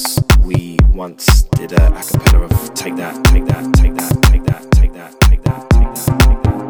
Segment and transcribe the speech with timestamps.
[0.00, 4.72] once we once did a acapella of take that, take that, take that, take that,
[4.72, 6.69] take that, take that, take that, take that.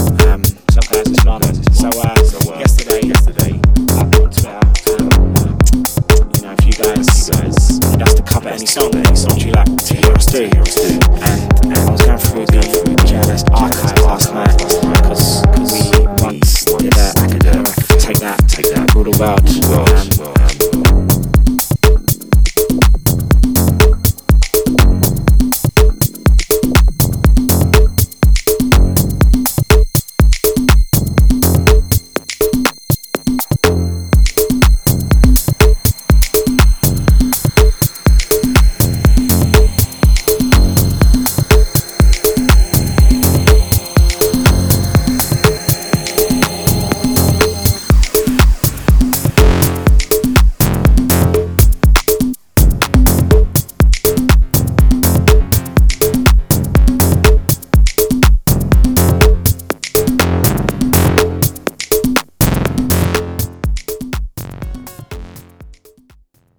[10.31, 10.61] to hear